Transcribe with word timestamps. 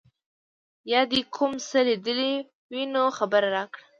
یا 0.91 1.01
دي 1.11 1.21
کوم 1.35 1.51
څه 1.69 1.79
لیدلي 1.87 2.33
وي 2.71 2.83
نو 2.93 3.03
خبر 3.17 3.43
راکړه. 3.55 3.83